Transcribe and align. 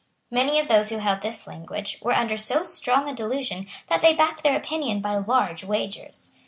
Many 0.31 0.57
of 0.59 0.67
those 0.67 0.89
who 0.89 0.97
held 0.97 1.21
this 1.21 1.45
language 1.45 1.99
were 2.01 2.13
under 2.15 2.35
so 2.35 2.63
strong 2.63 3.07
a 3.07 3.13
delusion 3.13 3.67
that 3.85 4.01
they 4.01 4.15
backed 4.15 4.41
their 4.41 4.55
opinion 4.57 4.99
by 4.99 5.17
large 5.17 5.63
wagers. 5.63 6.31